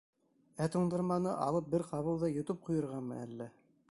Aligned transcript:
—Ә 0.65 0.67
туңдырманы 0.75 1.33
алып 1.49 1.69
бер 1.75 1.85
ҡабыуҙа 1.93 2.31
йотоп 2.39 2.65
ҡуйырғамы, 2.69 3.21
әллә?.. 3.29 3.51